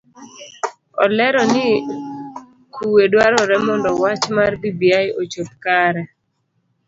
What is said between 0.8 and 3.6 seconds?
Olero ni kue dwarore